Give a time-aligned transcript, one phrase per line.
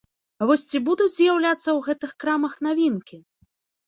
[0.43, 3.21] А вось ці будуць з'яўляцца ў гэтых крамах навінкі?